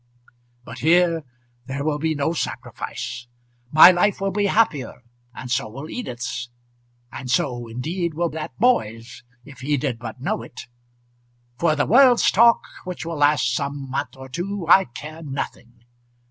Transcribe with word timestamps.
But 0.63 0.79
here 0.79 1.23
there 1.67 1.83
will 1.83 1.99
be 1.99 2.15
no 2.15 2.33
sacrifice. 2.33 3.27
My 3.71 3.91
life 3.91 4.19
will 4.19 4.31
be 4.31 4.47
happier, 4.47 5.03
and 5.35 5.51
so 5.51 5.69
will 5.69 5.91
Edith's. 5.91 6.49
And 7.11 7.29
so 7.29 7.67
indeed 7.67 8.15
will 8.15 8.31
that 8.31 8.57
boy's, 8.57 9.21
if 9.45 9.59
he 9.59 9.77
did 9.77 9.99
but 9.99 10.19
know 10.19 10.41
it. 10.41 10.61
For 11.59 11.75
the 11.75 11.85
world's 11.85 12.31
talk, 12.31 12.61
which 12.83 13.05
will 13.05 13.17
last 13.17 13.53
some 13.53 13.91
month 13.91 14.17
or 14.17 14.27
two, 14.27 14.65
I 14.67 14.85
care 14.85 15.21
nothing. 15.21 15.83